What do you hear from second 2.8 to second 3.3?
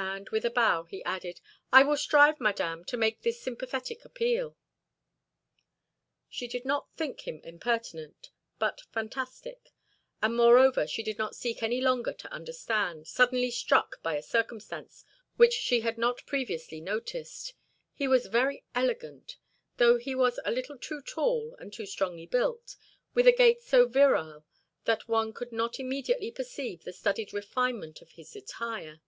to make